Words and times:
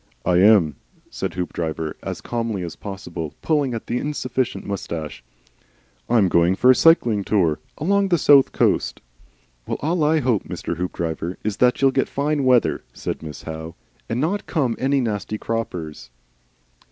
"I 0.25 0.37
am," 0.37 0.77
said 1.11 1.35
Hoopdriver 1.35 1.95
as 2.01 2.21
calmly 2.21 2.63
as 2.63 2.75
possible, 2.75 3.35
pulling 3.43 3.75
at 3.75 3.85
the 3.85 3.99
insufficient 3.99 4.65
moustache. 4.65 5.23
"I'm 6.09 6.27
going 6.27 6.55
for 6.55 6.71
a 6.71 6.75
Cycling 6.75 7.23
Tour. 7.23 7.59
Along 7.77 8.07
the 8.07 8.17
South 8.17 8.51
Coast." 8.51 8.99
"Well, 9.67 9.77
all 9.81 10.03
I 10.03 10.19
hope, 10.19 10.45
Mr. 10.45 10.77
Hoopdriver, 10.77 11.37
is 11.43 11.57
that 11.57 11.79
you'll 11.83 11.91
get 11.91 12.09
fine 12.09 12.45
weather," 12.45 12.83
said 12.93 13.21
Miss 13.21 13.43
Howe. 13.43 13.75
"And 14.09 14.19
not 14.19 14.47
come 14.47 14.75
any 14.79 15.01
nasty 15.01 15.37
croppers." 15.37 16.09